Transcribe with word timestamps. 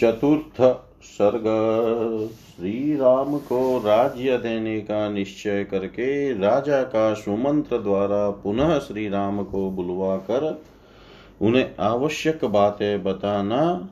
चतुर्थ 0.00 0.60
सर्ग 1.02 1.44
श्री 2.46 2.96
राम 2.96 3.36
को 3.38 3.78
राज्य 3.78 4.38
देने 4.38 4.80
का 4.80 5.08
निश्चय 5.08 5.64
करके 5.64 6.32
राजा 6.32 6.82
का 6.82 7.14
सुमंत्र 7.14 7.78
द्वारा 7.78 8.30
पुनः 8.30 8.78
श्री 8.78 9.08
राम 9.08 9.42
को 9.44 9.70
बुलवा 9.70 10.16
कर 10.16 10.62
उन्हें 11.40 11.76
आवश्यक 11.80 12.44
बातें 12.44 13.02
बताना 13.02 13.88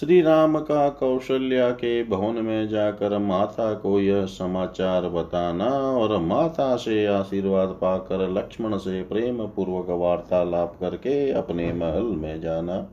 श्री 0.00 0.20
राम 0.20 0.58
का 0.58 0.88
कौशल्या 0.88 1.70
के 1.70 2.02
भवन 2.04 2.44
में 2.44 2.68
जाकर 2.68 3.18
माता 3.18 3.72
को 3.74 4.00
यह 4.00 4.24
समाचार 4.26 5.08
बताना 5.08 5.68
और 5.92 6.18
माता 6.18 6.76
से 6.76 7.06
आशीर्वाद 7.06 7.68
पाकर 7.68 8.28
लक्ष्मण 8.28 8.76
से 8.78 9.02
प्रेम 9.02 9.46
पूर्वक 9.46 9.90
वार्तालाप 9.90 10.76
करके 10.80 11.30
अपने 11.32 11.72
महल 11.72 12.14
में 12.16 12.40
जाना। 12.40 12.86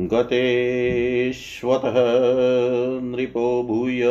गतेष्वतः 0.00 1.94
नृपो 3.00 3.62
भूय 3.62 4.02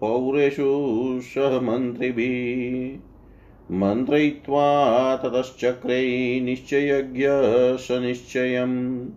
पौरेषु 0.00 1.20
सह 1.22 1.60
मन्त्रिभिः 1.60 3.76
मन्त्रयित्वा 3.76 5.16
ततश्चक्रे 5.16 6.40
निश्चयज्ञ 6.40 7.26
स 7.78 7.88
निश्चयम्। 7.90 9.08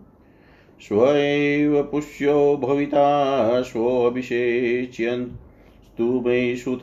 स्व 0.80 1.16
एव 1.16 1.82
पुष्यो 1.82 2.56
भविता 2.56 3.62
स्वभिषेच्यन्तु 3.62 6.22
मे 6.26 6.56
सुत 6.56 6.80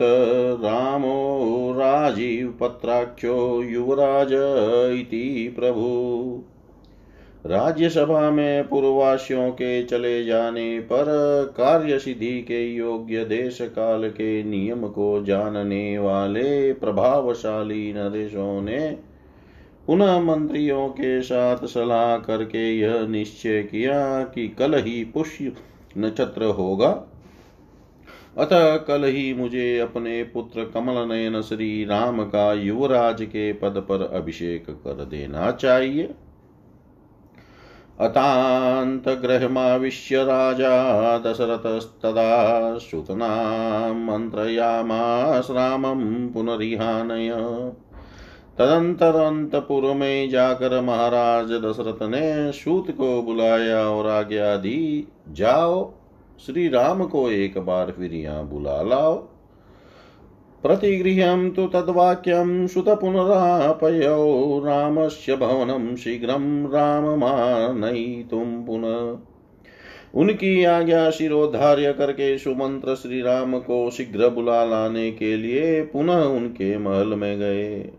रामो 0.60 1.74
राजीवपत्राख्यो 1.76 3.62
युवराज 3.62 4.30
इति 5.00 5.54
प्रभु। 5.58 6.08
राज्यसभा 7.48 8.30
में 8.30 8.68
पूर्ववासियों 8.68 9.50
के 9.50 9.82
चले 9.84 10.24
जाने 10.24 10.80
पर 10.80 11.04
कार्य 11.56 11.98
सिद्धि 11.98 12.40
के 12.42 12.74
योग्य 12.74 13.24
देश 13.24 13.58
काल 13.62 14.08
के 14.10 14.42
नियम 14.42 14.88
को 14.88 15.24
जानने 15.24 15.98
वाले 15.98 16.72
प्रभावशाली 16.72 17.92
नरेशों 17.92 18.60
ने 18.62 18.98
पुनः 19.86 20.20
मंत्रियों 20.20 20.88
के 20.88 21.20
साथ 21.22 21.66
सलाह 21.66 22.16
करके 22.16 22.78
यह 22.78 23.06
निश्चय 23.08 23.62
किया 23.62 24.22
कि 24.24 24.48
कल 24.48 24.74
ही 24.74 25.04
पुष्य 25.04 25.52
नक्षत्र 25.98 26.44
होगा। 26.44 26.90
अतः 28.38 28.76
कल 28.76 29.04
ही 29.04 29.34
मुझे 29.34 29.78
अपने 29.78 30.22
पुत्र 30.22 30.64
कमल 30.64 31.08
नयन 31.08 31.42
श्री 31.42 31.84
राम 31.84 32.22
का 32.24 32.52
युवराज 32.52 33.22
के 33.22 33.52
पद 33.52 33.84
पर 33.88 34.02
अभिषेक 34.14 34.66
कर 34.70 35.04
देना 35.04 35.50
चाहिए। 35.50 36.10
अतान्तगृहमाविश्य 38.00 40.24
राजा 40.24 41.18
दशरथस्तदा 41.18 42.78
सुतनां 42.78 43.94
मन्त्रयामास 43.94 45.48
पुनरिहानय। 46.34 47.30
तदंतरअंतपुर 48.58 49.94
में 49.94 50.30
जाकर 50.30 50.80
महाराज 50.80 51.64
दशरथ 51.64 52.02
ने 52.02 52.52
सूत 52.52 52.90
को 52.90 53.22
बुलाया 53.22 53.80
और 53.80 54.08
आज्ञा 54.08 54.56
दी, 54.56 55.08
जाओ 55.28 55.92
श्री 56.46 56.68
राम 56.68 57.04
को 57.04 57.30
एक 57.30 57.58
बार 57.58 57.90
फिर 57.90 58.14
यहाँ 58.14 58.48
बुला 58.48 58.82
लाओ। 58.82 59.28
प्रतिगृह्यं 60.62 61.50
तु 61.50 61.66
तद्वाक्यं 61.66 62.66
श्रुतपुनरापयौ 62.66 64.62
रामस्य 64.64 65.36
भवनं 65.36 65.96
शीघ्रं 65.96 66.70
राममानयितुं 66.70 68.64
पुनः। 68.64 69.18
उनकी 70.14 70.64
आज्ञा 70.64 71.10
शिरोधार्य 71.10 71.92
करके 71.92 72.38
सुमंत्र 72.38 72.94
श्री 72.94 73.22
राम 73.22 73.58
को 73.58 73.90
शीघ्र 73.90 74.28
बुला 74.28 74.64
लाने 74.64 75.10
के 75.10 75.36
लिए 75.36 75.82
पुनः 75.82 76.14
उनके 76.14 76.78
महल 76.78 77.06
में 77.06 77.38
गए। 77.38 77.92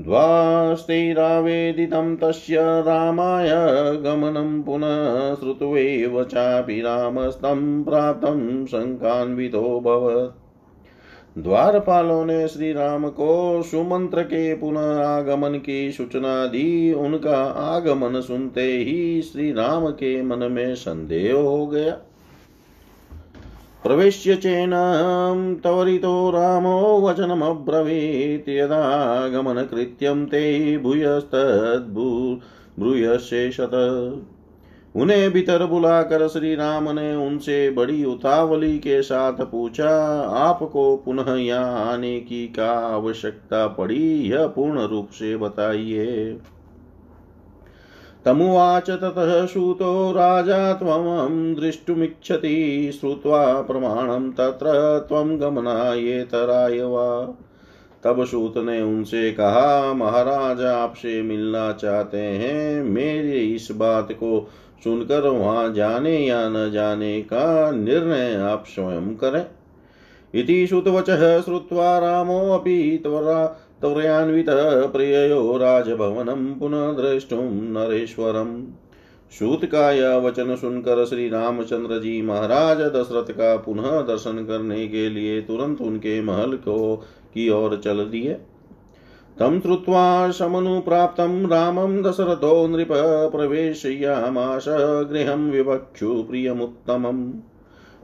द्वास्तेरावेदितं 0.00 2.16
तस्य 2.16 2.56
रामाय 2.60 3.50
गमनं 3.96 4.62
पुनः 4.62 5.34
श्रुत्वैव 5.34 6.24
चापि 6.24 6.80
रामस्तं 6.80 7.84
प्राप्तं 7.84 8.66
शङ्कान्वितोऽभवत् 8.66 10.45
द्वारपालों 11.38 12.24
ने 12.24 12.48
श्री 12.48 12.72
राम 12.72 13.08
को 13.08 13.62
सुमंत्र 13.62 14.22
के 14.22 14.54
पुनः 14.54 15.04
आगमन 15.04 15.58
की 15.58 15.92
सूचना 15.92 16.46
दी। 16.46 16.92
उनका 16.92 17.44
आगमन 17.44 18.20
सुनते 18.20 18.76
ही 18.78 19.22
श्री 19.22 19.52
राम 19.52 19.90
के 19.90 20.22
मन 20.22 20.52
में 20.52 20.74
संदेह 20.74 21.34
हो 21.34 21.66
गया। 21.66 21.92
प्रवेश्य 23.82 24.36
चेनां 24.36 25.54
त्वरितो 25.54 26.30
रामो 26.30 27.08
वचनमब्रवीत्। 27.08 28.48
यदागमनकृत्यं 28.48 30.26
ते 30.26 30.78
भूयस्तद्भू 30.78 32.40
ब्रूयशेषत 32.78 33.70
उन्हें 34.96 35.30
भीतर 35.32 35.66
बुलाकर 35.66 36.28
श्री 36.28 36.54
राम 36.54 36.90
ने 36.90 37.14
उनसे 37.14 37.70
बड़ी 37.70 38.04
उतावली 38.04 38.78
के 38.78 39.02
साथ 39.02 39.32
पूछा, 39.32 39.90
आपको 40.20 40.96
पुनः 40.96 41.34
यहाँ 41.34 41.92
आने 41.92 42.20
की 42.20 42.46
क्या 42.48 42.72
आवश्यकता 42.72 43.66
पड़ी? 43.66 44.30
यह 44.32 44.46
पूर्ण 44.46 44.80
रूप 44.80 45.08
से 45.08 45.36
बताइए। 45.36 46.38
तमुवाच 48.24 48.90
ततः 48.90 49.46
सूतो 49.46 50.12
राजा 50.12 50.72
त्वं 50.72 51.54
दृष्टुमिच्छति। 51.54 52.90
श्रुत्वा 53.00 53.60
प्रमाणं 53.60 54.30
तत्र 54.30 54.98
त्वं 55.08 55.40
गमनायेतराय 55.40 56.82
वा। 56.82 57.36
तब 58.04 58.24
सूत 58.24 58.54
ने 58.56 58.82
उनसे 58.82 59.32
कहा, 59.32 59.92
महाराज 59.92 60.62
आपसे 60.62 61.22
मिलना 61.22 61.72
चाहते 61.72 62.18
हैं, 62.18 62.82
मेरे 62.84 63.38
इस 63.38 63.68
बात 63.72 64.12
को 64.12 64.48
सुनकर 64.84 65.28
वहाँ 65.28 65.72
जाने 65.72 66.18
या 66.18 66.48
न 66.48 66.70
जाने 66.70 67.20
का 67.22 67.70
निर्णय 67.70 68.34
आप 68.34 68.64
स्वयं 68.66 69.14
करें। 69.16 69.46
इति 70.34 70.66
श्रुतवचः 70.66 71.40
श्रुत्वा 71.40 71.98
रामोऽपि 71.98 73.00
त्वरा 73.02 73.46
त्वरयान्वितः 73.80 74.86
प्रिययो 74.86 75.58
पुनः 76.60 76.92
द्रष्टुं 76.92 77.42
नरेश्वरम्। 77.52 78.64
सूत 79.38 79.64
का 79.64 79.90
यह 79.90 80.16
वचन 80.16 80.56
सुनकर 80.56 81.04
श्री 81.04 81.28
रामचंद्र 81.28 81.98
जी 81.98 82.22
महाराज 82.22 82.80
दशरथ 82.80 83.32
का 83.32 83.56
पुनः 83.56 84.00
दर्शन 84.00 84.44
करने 84.44 84.88
के 84.88 85.08
लिए 85.08 85.40
तुरंत 85.40 85.80
उनके 85.80 86.20
महल 86.20 86.52
को 86.52 86.96
की 87.34 87.48
ओर 87.48 87.80
चल 87.84 88.04
दिए। 88.04 88.36
तं 89.38 89.60
श्रुत्वा 89.60 90.30
समनुप्राप्तं 90.30 91.48
रामं 91.48 92.02
दशरथो 92.02 92.68
नृप 92.68 92.88
प्रवेशयामास 93.32 94.64
गृहं 95.10 95.50
विवक्षु 95.50 96.22
प्रियमुत्तमम्। 96.22 97.32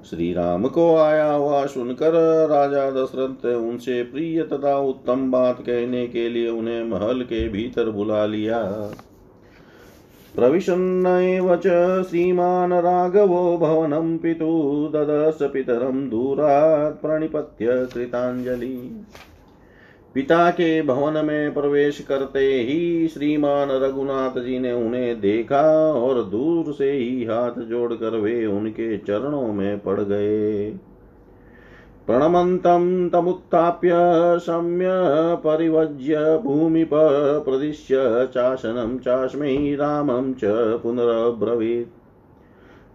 श्री 0.04 0.32
राम 0.32 0.66
को 0.66 0.96
आया 0.96 1.32
हुआ 1.32 1.66
सुनकर 1.66 2.12
राजा 2.50 2.90
दशरथ 2.90 3.46
उनसे 3.46 4.02
प्रिय 4.02 4.42
तथा 4.42 4.78
उत्तम 4.78 5.30
बात 5.30 5.60
कहने 5.60 6.06
के 6.06 6.28
लिए 6.28 6.48
उन्हें 6.48 6.84
महल 6.84 7.22
के 7.22 7.48
भीतर 7.48 7.90
बुला 7.90 8.26
लिया। 8.26 8.62
प्रविशन्नैव 10.36 11.56
च 11.56 11.66
श्रीमान् 12.10 12.72
राघवो 12.72 13.58
भवनं 13.58 14.18
पितु 14.18 14.92
ददश 14.94 15.38
पितरं 15.52 16.08
दूरात् 16.08 17.02
प्रणिपत्य 17.02 17.66
कृताञ्जलि। 17.94 19.04
पिता 20.14 20.50
के 20.50 20.82
भवन 20.82 21.24
में 21.24 21.54
प्रवेश 21.54 22.00
करते 22.00 22.40
ही 22.40 23.08
श्रीमान 23.08 23.70
रघुनाथ 23.70 24.40
जी 24.40 24.58
ने 24.58 24.72
उन्हें 24.72 25.20
देखा 25.20 25.62
और 25.92 26.24
दूर 26.24 26.72
से 26.72 26.90
ही 26.92 27.24
हाथ 27.24 27.60
जोड़कर 27.60 28.16
वे 28.16 28.46
उनके 28.46 28.98
चरणों 28.98 29.52
में 29.52 29.78
पड़ 29.78 30.00
गए। 30.00 30.70
प्रणमन्तं 32.06 33.08
तमुत्थाप्य 33.08 33.90
सम्य 34.38 34.86
परिवज्य 35.44 36.40
भूमिप 36.44 36.90
प्रदिश्य 37.44 37.96
चाशनं 38.34 38.98
चास्मै 38.98 39.74
रामं 39.74 40.32
च 40.32 40.40
पुनरब्रवीत्। 40.82 42.01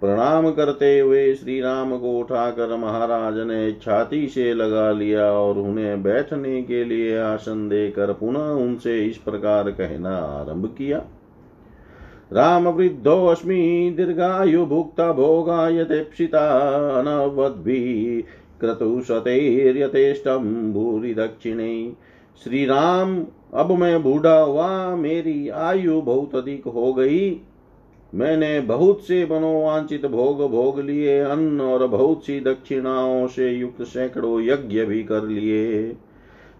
प्रणाम 0.01 0.51
करते 0.51 0.99
हुए 0.99 1.33
श्री 1.35 1.61
राम 1.61 1.97
को 1.97 2.19
उठाकर 2.19 2.75
महाराज 2.77 3.37
ने 3.37 3.71
छाती 3.71 4.27
से 4.27 4.53
लगा 4.53 4.91
लिया 4.91 5.31
और 5.31 5.57
उन्हें 5.57 6.03
बैठने 6.03 6.61
के 6.63 6.83
लिए 6.83 7.17
आसन 7.19 7.67
देकर 7.69 8.13
पुनः 8.13 8.49
उनसे 8.55 9.05
इस 9.05 9.17
प्रकार 9.17 9.71
कहना 9.71 10.17
आरंभ 10.17 10.65
किया। 10.77 10.97
राम 12.33 12.67
वृद्धो 12.67 13.25
अस्मि 13.25 13.93
दीर्घायु 13.97 14.65
भुक्ता 14.65 15.11
भोगायतेप्सिता 15.13 16.47
अनवद्भि 16.99 18.23
क्रतुशतेर्यथेष्टम 18.61 20.43
भूरि 20.73 21.13
दक्षिणे। 21.13 21.93
श्री 22.43 22.65
राम 22.65 23.25
अब 23.53 23.71
मैं 23.71 24.03
बूढ़ा 24.03 24.39
हुआ, 24.39 24.95
मेरी 24.95 25.49
आयु 25.49 26.01
बहुत 26.01 26.35
अधिक 26.35 26.67
हो 26.67 26.93
गई। 26.93 27.29
मैंने 28.15 28.59
बहुत 28.59 29.01
से 29.01 29.25
मनोवांचित 29.25 30.05
भोग 30.05 30.51
भोग 30.51 30.79
लिए, 30.79 31.19
अन्न 31.19 31.61
और 31.61 31.87
बहुत 31.87 32.25
सी 32.25 32.39
दक्षिणाओं 32.39 33.27
से 33.27 33.51
युक्त 33.51 33.81
सैकड़ों 33.81 34.41
यज्ञ 34.41 34.85
भी 34.85 35.03
कर 35.03 35.23
लिए। 35.23 35.97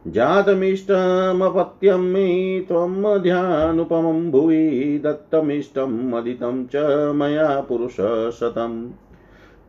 जातमिष्टमपत्यं 0.07 1.97
मे 1.97 2.59
त्वमध्यानुपमं 2.59 4.31
भुवि, 4.31 5.01
दत्तमिष्टम् 5.03 6.13
अदितं 6.13 6.65
च 6.65 6.75
मया 7.15 7.61
पुरुषशतम् 7.61 8.89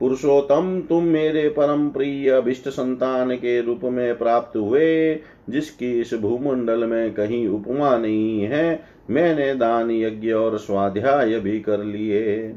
पुरुषोत्तम, 0.00 0.82
तुम 0.88 1.04
मेरे 1.04 1.48
परम 1.48 1.88
प्रिय 1.88 2.30
अभिष्ट 2.30 2.68
संतान 2.68 3.34
के 3.34 3.60
रूप 3.62 3.80
में 3.84 4.18
प्राप्त 4.18 4.56
हुए, 4.56 5.20
जिसकी 5.50 6.00
इस 6.00 6.14
भूमंडल 6.14 6.84
में 6.84 7.14
कहीं 7.14 7.48
उपमा 7.48 7.96
नहीं 7.96 8.40
है, 8.40 8.82
मैंने 9.10 9.54
दान 9.54 9.90
यज्ञ 9.90 10.32
और 10.32 10.58
स्वाध्याय 10.58 11.40
भी 11.40 11.60
कर 11.60 11.84
लिए। 11.84 12.54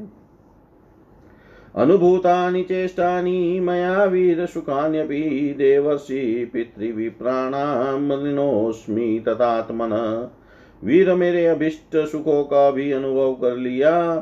अनुभूतानि 1.74 2.62
चेष्टानि 2.62 3.60
मया 3.60 4.04
वीरसुखान्यपि 4.04 5.54
देवर्षि 5.58 6.50
पितृविप्राणां 6.52 7.98
तथात्मन 9.18 10.28
वीर 10.84 11.14
मेरे 11.14 11.46
अभिष्ट 11.46 11.96
सुखों 11.96 12.44
का 12.44 12.70
भी 12.70 12.92
अनुभव 12.92 13.34
कर 13.34 13.56
लिया 13.56 14.16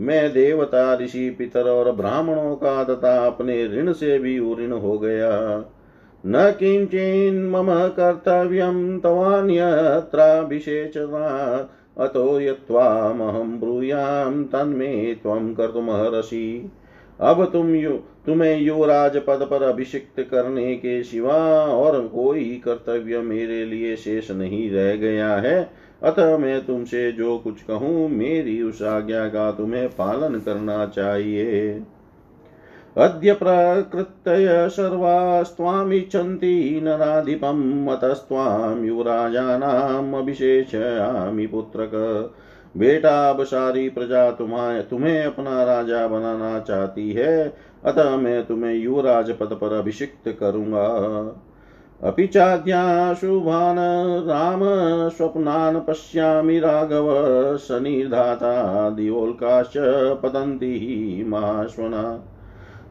मैं 0.00 0.32
देवता, 0.32 0.94
ऋषि, 0.94 1.30
पितर 1.30 1.68
और 1.68 1.92
ब्राह्मणों 1.92 2.56
का 2.56 2.84
तथा 2.84 3.26
अपने 3.26 3.66
ऋण 3.66 3.92
से 3.92 4.18
भी 4.18 4.38
उऋण 4.38 4.72
हो 4.72 4.98
गया। 4.98 5.64
न 6.26 6.50
किंचिन 6.58 7.48
मम 7.48 7.66
कर्तव्यम 7.68 8.98
तवान्यत्राभिषेचना 8.98 9.68
अतो 11.98 12.40
यत्वामहं 12.40 13.60
ब्रूयां 13.60 14.44
तन्मे 14.44 15.14
त्वं 15.14 15.54
कर्तुमहर्षि 15.54 16.70
अब 17.20 17.44
तुम 17.52 17.74
यु, 17.74 17.90
तुम्हें 18.26 18.60
युवराज 18.60 19.16
पद 19.16 19.48
पर 19.50 19.62
अभिषिक्त 19.62 20.20
करने 20.20 20.74
के 20.76 21.02
सिवा 21.02 21.66
और 21.66 22.08
कोई 22.08 22.62
कर्तव्य 22.64 23.18
मेरे 23.18 23.64
लिए 23.64 23.96
शेष 23.96 24.30
नहीं 24.30 24.70
रह 24.70 24.96
गया 24.96 25.36
है। 25.36 25.83
अतः 26.04 26.38
मैं 26.38 26.66
तुमसे 26.66 27.12
जो 27.12 27.38
कुछ 27.38 27.62
कहूँ, 27.62 28.08
मेरी 28.08 28.62
उस 28.62 28.82
आज्ञा 28.82 29.28
का 29.28 29.52
तुम्हें 29.52 29.88
पालन 29.88 30.40
करना 30.40 30.86
चाहिए। 30.86 31.82
अद्य 32.96 33.32
प्रकृतय 33.32 34.68
सर्वास्त्वामिच्छन्ति 34.68 36.80
नराधिपम् 36.82 37.88
अतस्त्वां 37.88 38.84
युवराजानाम् 38.84 40.14
अभिषेचयामि 40.14 41.46
पुत्रक। 41.46 41.90
बेटा 42.76 43.30
अब 43.30 43.44
सारी 43.44 43.88
प्रजा 43.88 44.30
तुम्हारे 44.30 44.82
तुम्हें 44.82 45.24
अपना 45.24 45.64
राजा 45.64 46.06
बनाना 46.06 46.60
चाहती 46.60 47.12
है, 47.12 47.56
अतः 47.84 48.16
मैं 48.16 48.46
तुम्हें 48.46 48.74
युवराज 48.74 49.30
पद 49.30 49.46
पर 49.46 49.72
अभिषिक्त 49.72 50.36
करूँगा। 50.40 51.04
अपि 52.04 52.26
चाद्याशुभान् 52.26 53.78
राम 54.26 54.60
स्वप्नान् 55.08 55.80
पश्यामि 55.80 56.58
राघव 56.58 57.06
सनिर्धाता 57.56 58.90
दिवोल्काश्च 58.90 59.72
पतन्ति 60.22 61.24
महाश्वना 61.28 62.02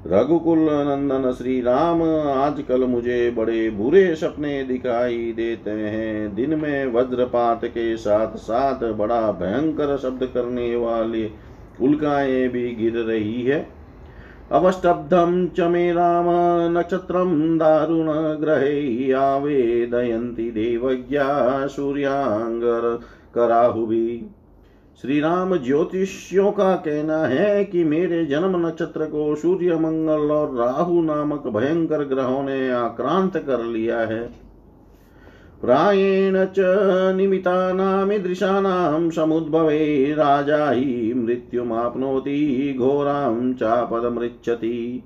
रघुकुल 0.07 0.57
नंदन 0.60 1.31
श्री 1.31 1.62
राम 1.62 2.01
आजकल 2.30 2.83
मुझे 2.83 3.31
बड़े 3.31 3.69
बुरे 3.69 4.15
सपने 4.15 4.63
दिखाई 4.63 5.33
देते 5.36 5.71
हैं। 5.71 6.36
दिन 6.36 6.60
में 6.60 6.94
वज्रपात 6.94 7.65
के 7.65 7.98
साथ 7.98 8.36
साथ 8.38 8.83
बड़ा 8.94 9.21
भयंकर 9.31 9.98
शब्द 9.98 10.24
करने 10.33 10.75
वाले 10.75 11.30
उल्काएँ 11.81 12.48
भी 12.48 12.75
गिर 12.75 12.94
रही 12.94 13.42
है। 13.44 13.82
अवस्तब्धं 14.53 15.47
च 15.47 15.59
मे 15.59 15.94
राम 15.94 16.25
नक्षत्रं 16.77 17.57
दारुणग्रहे 17.57 19.11
आवेदयन्ति 19.11 20.44
देवज्ञा 20.44 21.67
श्री 25.01 25.19
राम 25.19 25.57
ज्योतिषियों 25.57 26.51
का 26.51 26.75
कहना 26.75 27.17
है 27.17 27.65
कि 27.65 27.83
मेरे 27.83 28.25
जन्म 28.25 28.67
नक्षत्र 28.67 29.05
को 29.05 29.35
सूर्य, 29.35 29.75
मंगल 29.75 30.31
और 30.31 30.55
राहु 30.55 31.01
नामक 31.01 31.47
भयंकर 31.47 32.03
ग्रहों 32.03 32.44
ने 32.44 32.71
आक्रांत 32.71 33.38
कर 33.38 33.63
लिया 33.63 34.00
है। 34.00 34.44
प्रायेण 35.61 36.45
च 36.45 36.55
निमितानामीदृशानां 37.15 39.09
समुद्भवे 39.09 40.13
राजा 40.13 40.71
हि 40.71 41.12
मृत्युमाप्नोति 41.23 42.75
घोरां 42.79 43.53
चापदमृच्छति। 43.53 45.03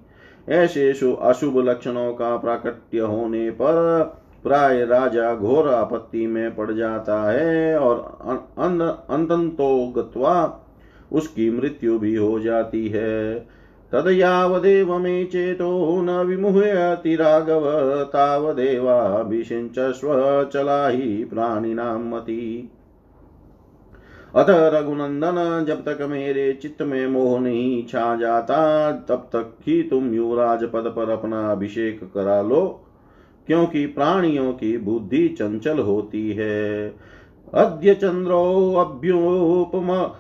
ऐसे 0.49 0.93
अशुभ 1.21 1.57
लक्षणों 1.57 2.13
का 2.13 2.37
प्राकट्य 2.37 2.99
होने 2.99 3.51
पर 3.51 4.03
प्राय 4.43 4.85
राजा 4.85 5.35
घोर 5.35 5.67
आपत्ति 5.67 6.27
में 6.27 6.55
पड़ 6.55 6.71
जाता 6.71 7.31
है 7.31 7.79
और 7.79 8.17
अंततो 9.09 9.93
गत्वा 9.97 10.59
उसकी 11.11 11.49
मृत्यु 11.49 11.99
भी 11.99 12.15
हो 12.15 12.39
जाती 12.39 12.87
है। 12.87 13.47
तदयावदेव 13.91 14.97
मे 14.97 15.25
चेतो 15.25 16.01
न 16.01 16.09
विमुह्यति 16.09 17.15
राघव, 17.15 17.63
तावदेवाभिषिञ्चस्व 18.03 20.07
चला 20.53 20.87
हि 20.87 21.29
प्राणिनां 21.33 21.99
मति। 21.99 22.71
अतः 24.35 24.68
रघुनंदन, 24.68 25.65
जब 25.68 25.81
तक 25.81 26.01
मेरे 26.01 26.53
चित्त 26.53 26.81
में 26.81 27.07
मोह 27.07 27.39
नहीं 27.39 27.85
छा 27.85 28.15
जाता, 28.15 28.91
तब 28.91 29.15
तक 29.15 29.56
ही 29.68 29.83
तुम 29.83 30.13
युवराज 30.13 30.63
पद 30.63 30.94
पर 30.95 31.09
अपना 31.09 31.51
अभिषेक 31.51 32.12
करा 32.13 32.41
लो, 32.41 32.85
क्योंकि 33.47 33.85
प्राणियों 33.85 34.53
की 34.53 34.77
बुद्धि 34.77 35.27
चंचल 35.27 35.79
होती 35.79 36.31
है। 36.31 36.95
अद्य 37.53 37.95
चंद्रो 37.95 38.74
अभ्युपम 38.74 40.12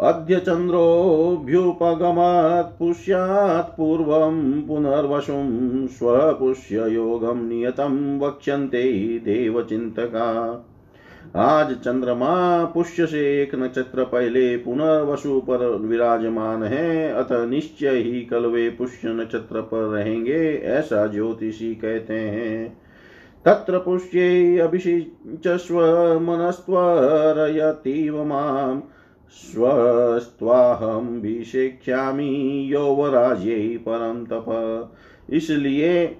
अद्य 0.00 0.36
चन्द्रोऽभ्युपगमात् 0.36 2.78
पुष्यात् 2.78 3.76
पूर्वं 3.76 4.62
पुनर्वशुं, 4.62 5.86
स्वपुष्ययोगं 5.86 7.48
नियतं 7.48 8.18
वक्ष्यन्ते 8.18 9.18
देवचिन्तका। 9.18 10.54
आज 11.36 11.74
चंद्रमा 11.74 12.64
पुष्य 12.64 13.06
से 13.06 13.42
एक 13.42 13.54
नक्षत्र 13.54 14.04
पहले 14.04 14.56
पुनर्वसु 14.56 15.40
पर 15.40 15.68
विराजमान 15.68 16.62
है, 16.62 17.12
अतः 17.12 17.46
निश्चय 17.46 17.88
ही 17.88 18.20
कल 18.20 18.46
वे 18.46 18.70
पुष्य 18.70 18.98
नक्षत्र 19.04 19.60
पर 19.60 19.88
रहेंगे, 19.88 20.56
ऐसा 20.56 21.06
ज्योतिषी 21.06 21.74
कहते 21.74 22.14
हैं। 22.14 22.80
तत्र 23.44 23.78
पुष्ये 23.78 24.58
अभिषिचस्व 24.58 25.80
मनस्त्वरयतीव 26.20 28.24
माम् 28.24 28.80
स्वस्त्वाहम 29.30 31.20
भिषेक्ष्यामि 31.20 32.74
यौवराज्ये 32.74 33.80
परम 33.88 34.24
तप। 34.24 34.92
इसलिए 35.30 36.16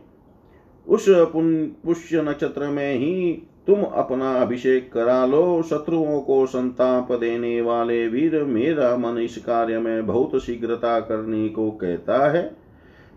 उस 0.89 1.07
पुष्य 1.09 2.23
नक्षत्र 2.23 2.67
में 2.67 2.95
ही 2.95 3.43
तुम 3.67 3.83
अपना 3.83 4.33
अभिषेक 4.43 4.93
करा 4.93 5.27
लो, 5.27 5.63
शत्रुओं 5.63 6.21
को 6.21 6.47
संताप 6.47 7.13
देने 7.13 7.61
वाले 7.61 8.09
वीर 8.09 8.45
मेरा 8.45 8.97
मन 8.97 9.19
इस 9.19 9.39
कार्य 9.39 9.79
में 9.79 10.07
बहुत 10.07 10.43
शीघ्रता 10.43 11.01
करने 11.01 11.49
को 11.49 11.71
कहता 11.71 12.31
है। 12.31 12.57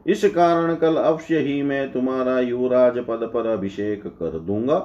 इस 0.07 0.25
कारण 0.25 0.75
कल 0.75 0.95
अवश्य 0.95 1.37
ही 1.37 1.61
मैं 1.63 1.91
तुम्हारा 1.91 2.39
युवराज 2.39 2.97
पद 2.97 3.31
पर 3.33 3.47
अभिषेक 3.47 4.07
कर 4.07 4.39
दूँगा। 4.39 4.79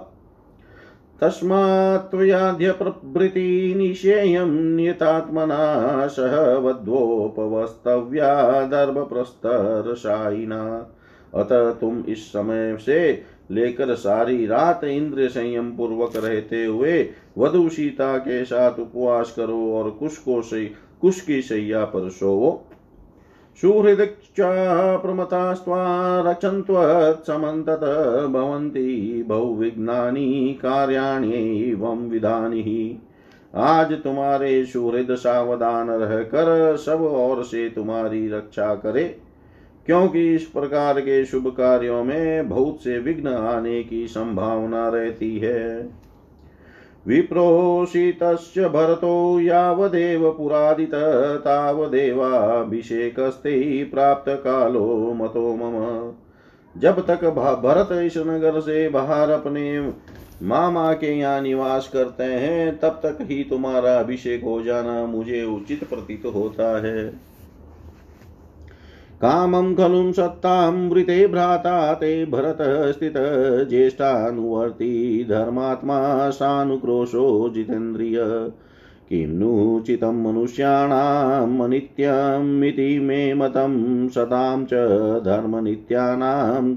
तस्मात् 1.20 2.10
त्वयाद्य 2.10 2.72
प्रभृति 2.72 3.74
निषेयं 3.76 4.50
नियतात्मना 4.76 6.06
सह 6.06 6.58
वध्वोपवस्तव्या 6.58 8.34
दर्भप्रस्तरशायिना 8.66 10.62
अतः 11.34 11.72
तुम 11.72 12.04
इस 12.08 12.28
समय 12.28 12.76
से 12.76 13.22
लेकर 13.50 13.94
सारी 13.94 14.46
रात 14.46 14.84
इंद्र 14.84 15.28
संयम 15.28 15.76
पूर्वक 15.76 16.12
रहते 16.16 16.64
हुए 16.64 17.08
वधु 17.38 17.68
सीता 17.68 18.18
के 18.18 18.44
साथ 18.44 18.78
उपवास 18.78 19.32
करो 19.36 19.72
और 19.72 19.90
कुश 19.90 20.18
को 20.18 20.42
से। 20.42 20.72
कुश 21.00 21.20
की 21.20 21.42
शैया 21.42 21.84
पर 21.84 22.08
सोवो 22.08 22.66
आज 33.54 33.92
तुम्हारे 33.92 34.64
सुहृद 34.64 35.14
सावधान 35.14 35.90
रहकर 35.90 36.76
सब 36.76 37.02
और 37.02 37.44
से 37.44 37.68
तुम्हारी 37.68 38.28
रक्षा 38.28 38.74
करे। 38.74 39.18
क्योंकि 39.90 40.34
इस 40.34 40.42
प्रकार 40.42 41.00
के 41.00 41.24
शुभ 41.24 41.46
कार्यों 41.46 42.04
में 42.04 42.48
बहुत 42.48 42.84
से 42.84 42.98
विघ्न 42.98 43.28
आने 43.28 43.82
की 43.82 44.08
संभावना 44.08 44.88
रहती 44.88 45.38
है। 45.38 45.88
विप्रोषितश्च 47.06 48.58
भरतो 48.58 49.40
यावदेव 49.40 50.30
पुरादित, 50.30 50.90
तावदेवाभिषेकस्ते 51.44 53.84
प्राप्तकालो 53.84 55.12
मतो 55.16 55.56
मम। 55.56 56.12
जब 56.80 57.06
तक 57.06 57.24
भरत 57.64 57.92
इस 57.92 58.16
नगर 58.16 58.60
से 58.60 58.88
बाहर 58.88 59.30
अपने 59.30 59.92
मामा 60.42 60.92
के 60.92 61.18
यहाँ 61.18 61.40
निवास 61.40 61.88
करते 61.88 62.24
हैं, 62.24 62.78
तब 62.78 62.88
तक 62.88 63.18
ही 63.20 63.44
तुम्हारा 63.44 64.00
अभिषेक 64.00 64.44
हो 64.44 64.62
जाना 64.62 65.06
मुझे 65.06 65.44
उचित 65.44 65.84
प्रतीत 65.84 66.26
होता 66.26 66.86
है। 66.86 67.29
कामं 69.22 69.74
खलुं 69.74 70.12
सत्तामृते 70.12 71.26
भ्राता 71.26 71.94
ते 71.94 72.26
भरत 72.26 72.92
स्थित 72.92 73.14
ज्येष्ठानुवर्ती 73.70 75.24
धर्मात्मा 75.24 76.30
सानुक्रोशो 76.30 77.52
जितेन्द्रिय। 77.54 78.50
किं 79.10 79.26
नु 79.26 79.80
चितं 79.80 80.22
मनुष्याणामनित्यमिति 80.22 82.98
मे 82.98 83.34
मतं 83.34 84.08
सतां 84.08 84.64
च 84.64 84.74
धर्मनित्यानां 85.24 86.74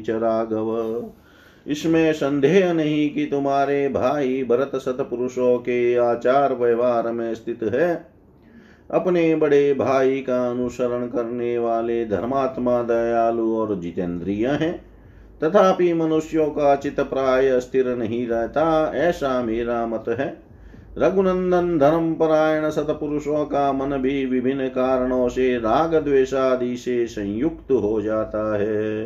च 0.00 0.10
राघव। 0.10 1.04
इसमें 1.66 2.12
संदेह 2.12 2.72
नहीं 2.72 3.10
कि 3.10 3.26
तुम्हारे 3.26 3.88
भाई 3.88 4.44
भरत 4.44 4.76
सतपुरुषों 4.76 5.58
के 5.58 5.96
आचार 5.96 6.54
व्यवहार 6.54 7.12
में 7.12 7.34
स्थित 7.34 7.62
है। 7.62 8.13
अपने 8.90 9.34
बड़े 9.34 9.74
भाई 9.74 10.20
का 10.20 10.50
अनुसरण 10.50 11.06
करने 11.06 11.58
वाले 11.58 12.06
धर्मात्मा 12.06 12.82
दयालु 12.82 13.56
और 13.56 13.80
जितेंद्रिय 13.80 14.46
हैं। 14.46 14.84
तथापि 15.44 15.92
मनुष्यों 15.92 16.46
का 16.46 16.76
चित 16.76 17.00
प्राय 17.00 17.60
स्थिर 17.60 17.88
नहीं 17.88 18.28
रहता, 18.28 18.92
ऐसा 18.94 19.42
मेरा 19.42 19.86
मत 19.86 20.04
है। 20.08 20.42
रघुनंदन 20.98 21.78
धर्म 21.78 22.14
परायण 22.14 22.70
सतपुरुषों 22.70 23.44
का 23.44 23.72
मन 23.72 23.96
भी 23.96 24.26
विभिन्न 24.26 24.68
कारणों 24.68 25.28
से 25.28 25.58
राग 25.58 25.94
द्वेषादि 25.94 26.76
से 26.76 27.06
संयुक्त 27.06 27.72
हो 27.72 28.00
जाता 28.02 28.58
है। 28.58 29.04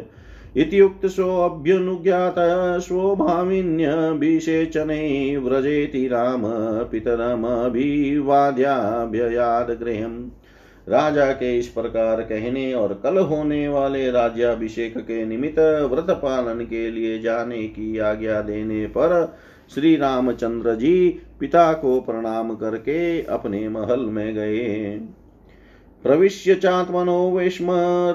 इत्युक्त 0.56 1.06
सोऽभ्युनुज्ञात 1.06 2.34
स्वभाविन्यभिषेचने 2.80 5.36
व्रजेति 5.36 6.08
राम 6.08 6.42
पितरमभिवाद्याभ्ययाद 6.84 9.78
गृहम् 9.82 10.30
राजा 10.88 11.32
के 11.32 11.58
इस 11.58 11.68
प्रकार 11.68 12.20
कहने 12.20 12.74
और 12.74 13.00
कल 13.02 13.18
होने 13.18 13.68
वाले 13.68 14.10
राज्याभिषेक 14.10 14.98
के 14.98 15.24
निमित्त 15.24 15.88
व्रत 15.92 16.10
पालन 16.10 16.64
के 16.64 16.90
लिए 16.90 17.18
जाने 17.18 17.62
की 17.62 17.98
आज्ञा 17.98 18.40
देने 18.40 18.86
पर 18.86 19.36
श्री 19.74 19.96
रामचंद्र 19.96 20.74
जी 20.74 21.20
पिता 21.40 21.72
को 21.72 22.00
प्रणाम 22.00 22.54
करके 22.54 23.22
अपने 23.22 23.68
महल 23.68 24.00
में 24.00 24.34
गए। 24.34 25.00
प्रविश्य 26.02 26.54
चात्मनो 26.54 27.36
विष्म 27.36 27.66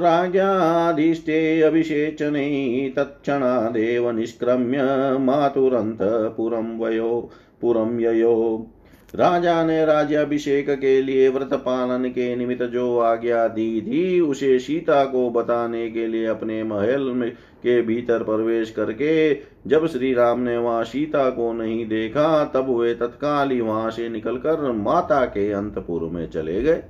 राज्याधिष्ठे 0.01 1.61
अभिषेचने 1.61 2.93
तत्क्षणादेव 2.95 4.11
निष्क्रम्य 4.11 4.77
मातुरन्तपुरं 5.17 6.79
वयो, 6.79 7.29
पुरं 7.61 7.99
ययो। 7.99 8.67
राजा 9.15 9.63
ने 9.63 9.85
राज्याभिषेक 9.85 10.69
के 10.69 11.01
लिए 11.01 11.29
व्रत 11.29 11.53
पालन 11.53 12.09
के 12.09 12.35
निमित्त 12.35 12.63
जो 12.63 12.99
आज्ञा 12.99 13.47
दी 13.47 13.81
थी, 13.81 14.19
उसे 14.19 14.59
सीता 14.59 15.05
को 15.05 15.29
बताने 15.29 15.89
के 15.89 16.07
लिए 16.07 16.25
अपने 16.25 16.63
महल 16.63 17.01
में 17.01 17.31
के 17.31 17.81
भीतर 17.81 18.23
प्रवेश 18.23 18.71
करके, 18.71 19.33
जब 19.67 19.87
श्री 19.87 20.13
राम 20.13 20.39
ने 20.39 20.57
वहाँ 20.57 20.83
सीता 20.83 21.29
को 21.29 21.53
नहीं 21.53 21.87
देखा, 21.87 22.51
तब 22.53 22.79
वे 22.79 22.95
तत्काल 22.95 23.51
ही 23.51 23.61
वहाँ 23.61 23.91
से 23.91 24.09
निकलकर 24.09 24.71
माता 24.71 25.25
के 25.25 25.51
अंतपुर 25.51 26.01
में 26.01 26.29
चले 26.29 26.61
गए। 26.61 26.83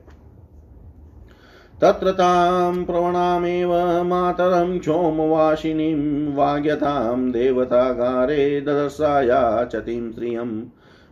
तत्र 1.83 2.11
तां 2.11 2.83
प्रवणामेव 2.85 3.71
मातरं 4.03 4.79
क्षोमवासिनीं 4.79 6.33
वाग्यतां 6.35 7.31
देवतागारे 7.31 8.61
ददर्शाया 8.61 9.63
चतिं 9.63 10.11
श्रियम् 10.11 10.61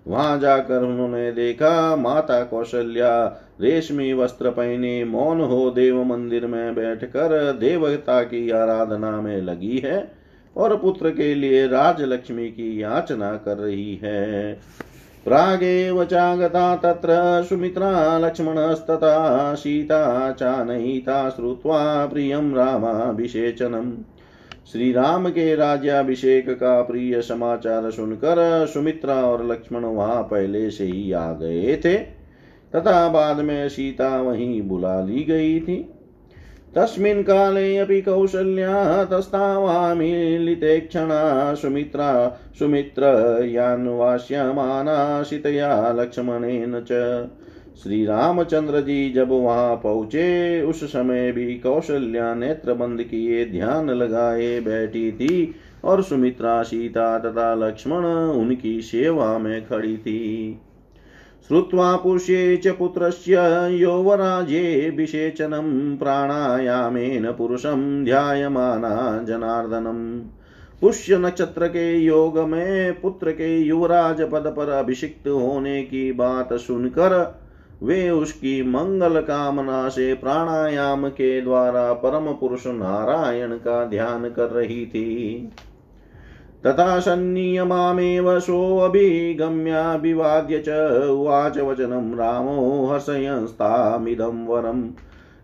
वहाँ 0.08 0.40
जाकर 0.40 0.84
उन्होंने 0.84 1.32
देखा 1.32 1.96
माता 1.96 2.44
कौशल्या, 2.44 3.26
रेशमी 3.62 4.14
वस्त्र 4.14 4.50
पहने 4.50 5.04
मौन 5.06 5.42
हो 5.42 5.70
देव 5.72 6.04
मंदिर 6.04 6.48
में 6.48 6.76
बैठकर 6.76 7.52
देवता 7.52 8.22
की 8.24 8.50
आराधना 8.52 9.12
में 9.22 9.42
लगी 9.42 9.78
है 9.78 10.12
और 10.56 10.78
पुत्र 10.78 11.10
के 11.10 11.34
लिए 11.36 11.68
राजलक्ष्मी 11.68 12.48
की 12.48 12.82
याचना 12.84 13.32
कर 13.36 13.58
रही 13.58 14.00
है। 14.04 14.54
प्रागेव 15.26 16.04
चागता 16.04 16.76
तत्र 16.76 17.44
सुमित्रा 17.50 18.18
लक्ष्मणस्तथा 18.18 19.54
सीता 19.56 20.32
चानयिता 20.32 21.30
श्रुत्वा 21.30 22.06
प्रियं 22.06 22.54
रामाभिषेचनम् 22.54 23.92
श्री 24.72 24.92
राम 24.92 25.30
के 25.30 25.56
राज्याभिषेक 25.56 26.50
का 26.50 26.82
प्रिय 26.82 27.22
समाचार 27.22 27.90
सुनकर 27.92 28.66
सुमित्रा 28.68 29.16
और 29.16 29.46
लक्ष्मण 29.52 29.86
वहाँ 29.86 30.24
पहले 30.24 30.70
से 30.72 30.84
ही 30.84 31.12
आ 31.12 31.32
गए 31.34 31.76
थे, 31.86 31.96
तथा 32.74 33.08
बाद 33.10 33.38
में 33.38 33.70
सीता 33.70 34.22
वहीं 34.22 34.62
बुला 34.62 35.02
ली 35.02 35.24
गई 35.24 35.60
थी। 35.60 35.78
तस्मिन् 36.76 37.24
काले 37.24 37.78
अपि 37.78 38.02
कौसल्या 38.02 39.06
तस्तावामीलिते 39.06 40.80
क्षणा 40.80 41.54
सुमित्रा, 41.54 42.42
सुमित्र 42.60 43.04
यान्वास्यमाना 43.46 45.24
सीतया 45.24 45.92
लक्ष्मणेन 45.92 46.86
च। 46.92 46.92
श्री 47.84 48.06
रामचंद्र 48.06 48.82
जी 48.82 49.10
जब 49.10 49.30
वहाँ 49.32 49.76
पहुँचे, 49.76 50.62
उस 50.62 50.84
समय 50.84 51.32
भी 51.32 51.54
कौशल्या 51.54 52.34
नेत्र 52.34 52.74
बंद 52.74 53.04
किए 53.04 53.46
ध्यान 53.46 53.90
लगाए 53.90 54.60
बैठी 54.60 55.12
थी 55.12 55.56
और 55.84 56.04
सुमित्रा, 56.04 56.64
सीता 56.64 57.18
तथा 57.20 57.54
लक्ष्मण 57.56 58.06
उनकी 58.32 58.82
सेवा 58.82 59.38
में 59.38 59.66
खड़ी 59.66 59.98
थी। 59.98 60.60
श्रुत्वा 61.48 61.96
पुष्ये 61.96 62.58
च 62.58 62.68
पुत्रस्य 62.68 63.38
यौवराजेऽभिषेचनं 63.72 65.68
प्राणायामेन 65.98 67.32
पुरुषं 67.32 68.04
ध्यायमाना 68.04 69.24
जनार्दनम् 69.24 70.22
पुष्य 70.82 71.18
नक्षत्र 71.18 71.68
के 71.68 71.98
योग 71.98 72.40
में 72.40 73.02
पुत्र 73.02 73.32
के 73.32 73.58
युवराज 73.58 74.22
पद 74.22 74.54
पर 74.58 74.70
अभिषिक्त 74.70 75.28
होने 75.28 75.82
की 75.84 76.12
बात 76.12 76.54
सुनकर 76.54 77.42
वे 77.84 78.10
उसकी 78.10 78.62
मंगल 78.64 79.20
कामना 79.22 79.90
से 79.90 80.14
प्राणायाम 80.14 81.08
के 81.10 81.42
द्वारा 81.42 81.94
परम 81.94 82.32
पुरुष 82.34 82.68
नारायण 82.68 83.52
का 83.58 83.86
ध्यान 83.86 84.30
कर 84.30 84.50
रही 84.50 84.86
थी। 84.86 85.08
तथा 86.66 87.00
सन्नियमामेव 87.00 88.40
सोऽभिगम्याभिवाद्य 88.40 90.64
च 90.68 91.00
उवाच 91.10 91.58
वचनं, 91.58 92.16
रामो 92.16 92.88
हर्षयंस्तामिदं 92.88 94.48
वरम् 94.48 94.90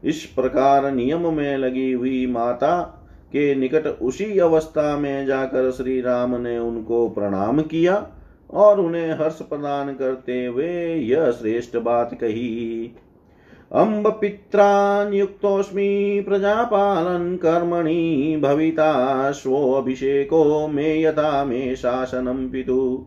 इस 0.04 0.26
प्रकार 0.26 0.92
नियम 0.92 1.34
में 1.34 1.58
लगी 1.58 1.92
हुई 1.92 2.28
माता 2.28 2.82
के 3.32 3.56
निकट 3.56 4.02
उसी 4.02 4.40
अवस्था 4.40 4.98
में 4.98 5.26
जाकर 5.26 5.72
श्री 5.72 6.02
राम 6.02 6.36
ने 6.36 6.58
उनको 6.58 7.10
प्रणाम 7.10 7.62
किया 7.62 8.08
और 8.54 8.80
उन्हें 8.80 9.14
हर्ष 9.14 9.42
प्रदान 9.42 9.94
करते 9.94 10.46
हुए 10.46 10.96
यह 10.96 11.32
श्रेष्ठ 11.32 11.78
बात 11.78 12.14
कही। 12.14 12.92
अम्ब 13.72 14.18
पित्रान्युक्तोऽस्मि 14.22 16.26
प्रजापालन 16.30 17.36
कर्मणि 17.36 18.40
भविता 18.44 19.32
स्वभिषेको 19.32 20.68
मे 20.68 21.02
यथा 21.02 21.46
मे 21.46 21.76
शासनं 21.76 22.50
पितु। 22.50 23.06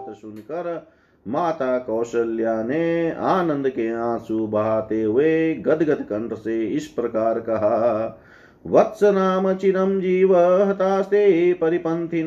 बात 0.00 0.16
सुनकर 0.16 0.86
माता 1.28 1.78
कौशल्या 1.78 2.62
ने 2.62 3.10
आनंद 3.10 3.68
के 3.68 3.88
आँसू 3.92 4.46
बहाते 4.46 5.02
हुए 5.02 5.54
गदगद 5.54 6.02
कंठ 6.02 6.34
से 6.34 6.66
इस 6.66 6.86
प्रकार 6.86 7.40
कहा, 7.40 8.20
वत्स 8.66 9.02
नाम 9.02 9.52
चिरं 9.54 10.00
जीव 10.00 10.36
हतास्ते 10.36 11.52
परिपन्थिन 11.52 12.26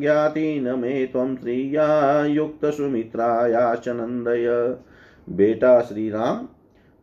ज्ञाति 0.00 0.60
मे 0.78 1.06
त्वं 1.06 1.36
श्रिया 1.36 2.24
युक्तसुमित्रायाश्च 2.24 3.88
नन्दय। 3.88 4.76
बेटा 5.28 5.80
श्री 5.80 6.10
राम 6.10 6.48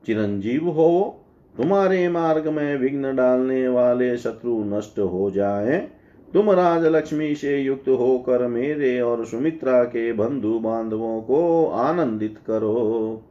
चिरंजीव 0.06 0.68
हो, 0.70 1.26
तुम्हारे 1.58 2.10
मार्ग 2.10 2.48
में 2.48 2.78
विघ्न 2.78 3.16
डालने 3.16 3.68
वाले 3.68 4.18
शत्रु 4.18 4.64
नष्ट 4.64 5.00
हो 5.00 5.32
जाए। 5.32 5.99
तुम 6.34 6.52
राज 6.52 6.86
लक्ष्मी 6.86 7.36
से 7.36 7.58
युक्त 7.58 7.90
होकर 7.90 8.48
मेरे 8.48 9.02
और 9.02 9.26
सुमित्रा 9.26 9.84
के 9.84 10.14
बंधु 10.14 10.60
बांधवों 10.60 11.22
को 11.22 11.68
आनंदित 11.68 12.36
करो। 12.48 13.22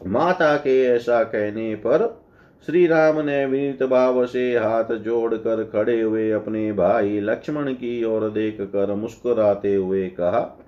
माता 0.06 0.56
के 0.56 0.85
ऐसा 0.85 1.25
कहने 1.25 1.74
पर 1.74 2.22
श्री 2.68 2.87
राम 2.87 3.20
ने 3.20 3.46
विनीत 3.46 3.83
भाव 3.83 4.27
से 4.27 4.59
हाथ 4.59 4.85
जोड़कर 4.85 5.64
खड़े 5.64 6.01
हुए 6.01 6.31
अपने 6.31 6.72
भाई 6.72 7.20
लक्ष्मण 7.20 7.72
की 7.72 8.05
ओर 8.05 8.31
देख 8.31 8.57
कर 8.61 8.94
मुस्कुराते 8.94 9.74
हुए 9.74 10.09
कहा 10.09 10.65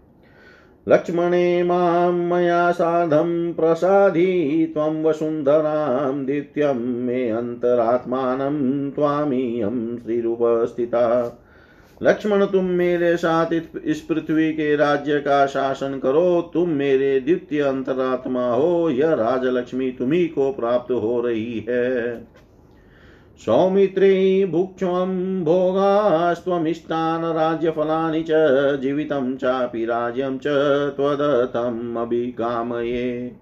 लक्ष्मणे 0.89 1.63
माँ 1.63 2.13
मया 2.13 2.73
साधं 2.73 3.53
प्रसादी 3.53 4.67
त्वं 4.67 5.03
वसुन्धरां 5.03 6.25
दित्यं 6.25 6.75
मे 6.75 7.29
अन्तरात्मानं 7.29 8.91
त्वामीयं 8.91 9.99
श्रीरूपस्थिता। 9.99 11.39
लक्ष्मण, 12.03 12.45
तुम 12.45 12.65
मेरे 12.65 13.17
साथ 13.17 13.47
इस 13.85 14.01
पृथ्वी 14.01 14.53
के 14.53 14.77
राज्य 14.77 15.19
का 15.19 15.47
शासन 15.47 16.01
करो। 16.03 16.51
तुम 16.55 16.69
मेरे 16.69 17.21
द्वितीय 17.21 17.63
अंतरात्मा 17.63 18.55
हो। 18.55 18.91
यह 18.91 19.13
राजलक्ष्मी 19.13 19.91
तुम्ही 19.91 20.27
को 20.27 20.53
प्राप्त 20.53 20.93
हो 20.93 21.21
रही 21.21 21.67
है। 21.69 22.17
सौमित्रे 23.39 24.45
भुक्ष्वं 24.45 25.45
भोगास्त्वमिष्टान् 25.45 27.25
राज्यफलानि 27.25 28.23
च 28.23 28.31
जीवितं 28.83 29.37
चापि 29.37 29.85
राज्यं 29.85 30.39
च 30.39 30.47
त्वदर्थम् 30.97 31.97
अभिकामये 31.97 33.37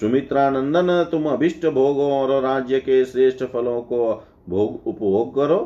सुमित्रानंदन 0.00 1.08
तुम 1.10 1.26
अभिष्ट 1.26 1.66
भोगों 1.66 2.10
और 2.12 2.42
राज्य 2.42 2.80
के 2.80 3.04
श्रेष्ठ 3.04 3.44
फलों 3.44 3.80
को 3.82 4.12
भोग 4.48 4.86
उपभोग 4.86 5.34
करो। 5.34 5.58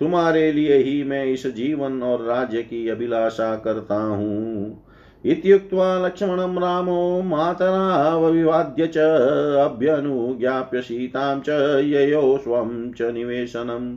तुम्हारे 0.00 0.52
लिए 0.52 0.76
ही 0.76 1.02
मैं 1.04 1.24
इस 1.24 1.46
जीवन 1.46 2.02
और 2.02 2.24
राज्य 2.24 2.62
की 2.62 2.88
अभिलाषा 2.88 3.56
करता 3.56 4.00
हूँ। 4.02 4.83
इत्युक्त्वा 5.24 6.06
लक्ष्मणं 6.06 6.58
रामो 6.58 7.22
मातरावविवाद्य 7.22 8.86
च 8.86 8.98
अभ्यनुज्ञाप्य 9.64 10.80
सीतां 10.82 11.40
च 11.40 11.48
ययो 11.84 12.36
स्वं 12.36 12.92
च 12.92 13.02
निवेशनम्। 13.02 13.96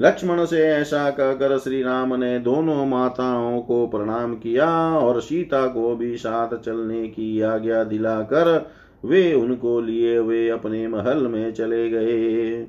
लक्ष्मण 0.00 0.44
से 0.44 0.62
ऐसा 0.66 1.10
कहकर 1.10 1.58
श्री 1.58 1.82
राम 1.82 2.14
ने 2.14 2.38
दोनों 2.38 2.86
माताओं 2.86 3.60
को 3.60 3.86
प्रणाम 3.86 4.34
किया 4.34 4.98
और 4.98 5.20
सीता 5.20 5.66
को 5.66 5.96
भी 5.96 6.16
साथ 6.16 6.56
चलने 6.56 7.08
की 7.08 7.40
आज्ञा 7.40 7.84
दिलाकर 7.84 8.70
वे 9.04 9.32
उनको 9.32 9.80
लिए 9.80 10.18
वे 10.18 10.48
अपने 10.48 10.88
महल 10.88 11.26
में 11.26 11.52
चले 11.52 11.90
गए। 11.90 12.66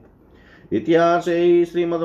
इतिहास 0.73 1.23
श्रीमद 1.23 1.99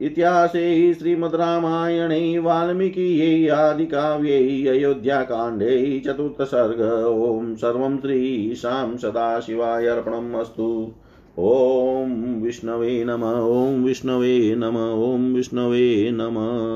इतिहासे 0.00 0.94
श्रीमद्रामायणे 0.94 2.38
वाल्मीकियै 2.38 3.48
आदिकाव्यै 3.48 4.66
अयोध्याकाण्डे 4.66 6.02
चतुर्थसर्ग। 6.06 6.80
ॐ 7.06 7.54
सर्वं 7.54 7.98
श्रीशां 7.98 8.96
सदाशिवाय 8.96 9.86
अर्पणम् 9.86 10.34
अस्तु। 10.34 10.92
ॐ 11.38 12.42
विष्णवे 12.42 13.04
नम, 13.04 13.22
ॐ 13.34 13.84
विष्णवे 13.84 14.54
नम, 14.54 14.76
ॐ 15.14 15.34
विष्णवे 15.34 16.10
नमः। 16.12 16.72